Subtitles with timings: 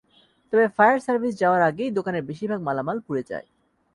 [0.53, 3.47] তবে fire service যাওয়ার আগেই দোকানের বেশির ভাগ মালামাল পুড়ে যায়।